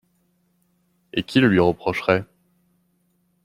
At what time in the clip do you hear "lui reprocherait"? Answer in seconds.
1.47-2.25